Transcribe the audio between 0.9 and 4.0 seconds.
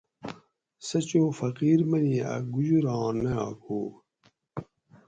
چو فقیر منی اۤ گوجوراں نایٔک ہو